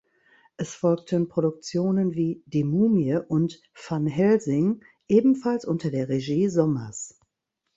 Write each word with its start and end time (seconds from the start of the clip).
Es 0.57 0.73
folgten 0.73 1.27
Produktionen 1.29 2.15
wie 2.15 2.41
"Die 2.47 2.63
Mumie" 2.63 3.17
und 3.27 3.61
"Van 3.87 4.07
Helsing", 4.07 4.83
ebenfalls 5.07 5.63
unter 5.63 5.91
der 5.91 6.09
Regie 6.09 6.49
Sommers. 6.49 7.19